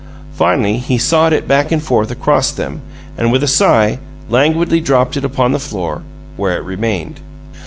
Finally, 0.33 0.77
he 0.79 0.97
sawed 0.97 1.31
it 1.31 1.47
back 1.47 1.71
and 1.71 1.83
forth 1.83 2.09
across 2.09 2.49
them, 2.49 2.81
and, 3.19 3.31
with 3.31 3.43
a 3.43 3.47
sigh, 3.47 3.99
languidly 4.31 4.81
dropped 4.81 5.15
it 5.15 5.23
upon 5.23 5.51
the 5.51 5.59
floor, 5.59 6.01
where 6.37 6.57
it 6.57 6.63
remained. 6.63 7.19